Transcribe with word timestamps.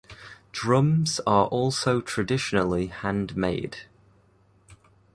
Drums 0.51 1.21
are 1.27 1.45
also 1.49 2.01
traditionally 2.01 2.87
handmade. 2.87 3.81